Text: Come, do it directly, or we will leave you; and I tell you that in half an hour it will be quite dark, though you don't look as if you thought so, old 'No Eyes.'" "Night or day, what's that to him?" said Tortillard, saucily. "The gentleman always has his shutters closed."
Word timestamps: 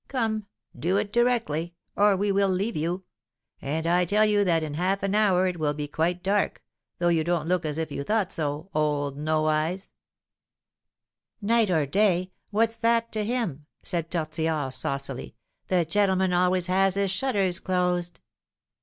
Come, 0.07 0.47
do 0.75 0.97
it 0.97 1.13
directly, 1.13 1.75
or 1.95 2.17
we 2.17 2.31
will 2.31 2.49
leave 2.49 2.75
you; 2.75 3.03
and 3.61 3.85
I 3.85 4.03
tell 4.03 4.25
you 4.25 4.43
that 4.43 4.63
in 4.63 4.73
half 4.73 5.03
an 5.03 5.13
hour 5.13 5.45
it 5.45 5.59
will 5.59 5.75
be 5.75 5.87
quite 5.87 6.23
dark, 6.23 6.63
though 6.97 7.09
you 7.09 7.23
don't 7.23 7.47
look 7.47 7.67
as 7.67 7.77
if 7.77 7.91
you 7.91 8.01
thought 8.03 8.31
so, 8.31 8.71
old 8.73 9.15
'No 9.15 9.45
Eyes.'" 9.45 9.91
"Night 11.39 11.69
or 11.69 11.85
day, 11.85 12.31
what's 12.49 12.77
that 12.77 13.11
to 13.11 13.23
him?" 13.23 13.67
said 13.83 14.09
Tortillard, 14.09 14.73
saucily. 14.73 15.35
"The 15.67 15.85
gentleman 15.85 16.33
always 16.33 16.65
has 16.65 16.95
his 16.95 17.11
shutters 17.11 17.59
closed." 17.59 18.19